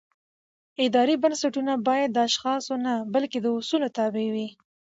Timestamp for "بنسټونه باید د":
1.23-2.17